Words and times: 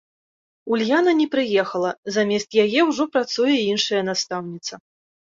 Ульяна 0.75 1.11
не 1.17 1.25
прыехала, 1.33 1.91
замест 2.15 2.57
яе 2.63 2.81
ўжо 2.87 3.03
працуе 3.17 3.55
іншая 3.73 4.01
настаўніца. 4.09 4.81